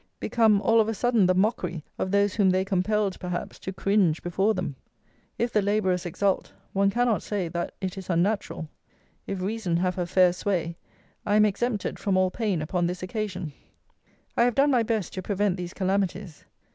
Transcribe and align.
Become 0.19 0.63
all 0.63 0.79
of 0.81 0.89
a 0.89 0.95
sudden 0.95 1.27
the 1.27 1.35
mockery 1.35 1.83
of 1.99 2.09
those 2.09 2.33
whom 2.33 2.49
they 2.49 2.65
compelled, 2.65 3.19
perhaps, 3.19 3.59
to 3.59 3.71
cringe 3.71 4.23
before 4.23 4.55
them! 4.55 4.75
If 5.37 5.53
the 5.53 5.61
Labourers 5.61 6.07
exult, 6.07 6.51
one 6.73 6.89
cannot 6.89 7.21
say 7.21 7.47
that 7.49 7.75
it 7.81 7.99
is 7.99 8.09
unnatural. 8.09 8.67
If 9.27 9.41
Reason 9.41 9.77
have 9.77 9.93
her 9.93 10.07
fair 10.07 10.33
sway, 10.33 10.75
I 11.23 11.35
am 11.35 11.45
exempted 11.45 11.99
from 11.99 12.17
all 12.17 12.31
pain 12.31 12.63
upon 12.63 12.87
this 12.87 13.03
occasion. 13.03 13.53
I 14.35 14.41
have 14.45 14.55
done 14.55 14.71
my 14.71 14.81
best 14.81 15.13
to 15.13 15.21
prevent 15.21 15.55
these 15.55 15.71
calamities. 15.75 16.45